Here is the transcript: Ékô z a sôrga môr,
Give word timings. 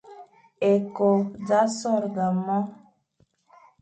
Ékô 0.71 1.09
z 1.47 1.49
a 1.59 1.61
sôrga 1.77 2.27
môr, 2.45 2.65